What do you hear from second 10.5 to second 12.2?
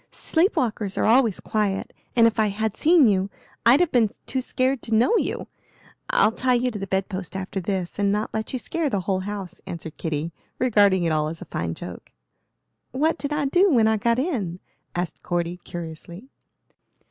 regarding it all as a fine joke.